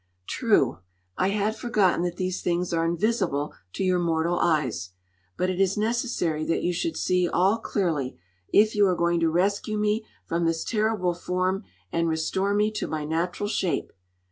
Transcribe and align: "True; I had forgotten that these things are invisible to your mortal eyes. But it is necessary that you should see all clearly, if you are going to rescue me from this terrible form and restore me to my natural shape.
"True; 0.25 0.79
I 1.15 1.27
had 1.29 1.55
forgotten 1.55 2.01
that 2.05 2.17
these 2.17 2.41
things 2.41 2.73
are 2.73 2.83
invisible 2.83 3.53
to 3.73 3.83
your 3.83 3.99
mortal 3.99 4.39
eyes. 4.39 4.93
But 5.37 5.51
it 5.51 5.61
is 5.61 5.77
necessary 5.77 6.43
that 6.45 6.63
you 6.63 6.73
should 6.73 6.97
see 6.97 7.29
all 7.29 7.59
clearly, 7.59 8.17
if 8.51 8.73
you 8.73 8.87
are 8.87 8.95
going 8.95 9.19
to 9.19 9.29
rescue 9.29 9.77
me 9.77 10.03
from 10.25 10.45
this 10.47 10.63
terrible 10.63 11.13
form 11.13 11.65
and 11.91 12.09
restore 12.09 12.55
me 12.55 12.71
to 12.71 12.87
my 12.87 13.05
natural 13.05 13.47
shape. 13.47 13.93